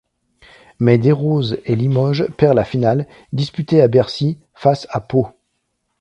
Mais 0.79 0.97
Desroses 0.97 1.59
et 1.65 1.75
Limoges 1.75 2.25
perd 2.35 2.55
la 2.55 2.63
finale, 2.63 3.07
disputée 3.33 3.83
à 3.83 3.87
Bercy, 3.87 4.39
face 4.55 4.87
à 4.89 4.99
Pau. 4.99 5.27